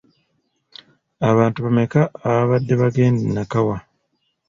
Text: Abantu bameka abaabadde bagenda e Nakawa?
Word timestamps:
Abantu 1.29 1.57
bameka 1.65 2.01
abaabadde 2.27 2.73
bagenda 2.81 3.21
e 3.27 3.31
Nakawa? 3.33 3.77